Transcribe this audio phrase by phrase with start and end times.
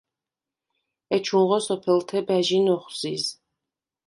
[1.15, 3.23] ეჩუნღო სოფელთე ბა̈ჟინ ოხვზიზ.